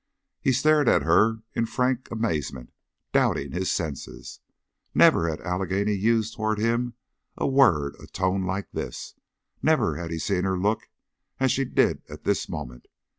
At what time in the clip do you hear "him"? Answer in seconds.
6.57-6.95